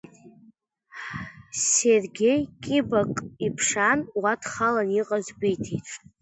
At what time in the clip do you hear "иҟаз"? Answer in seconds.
5.01-5.27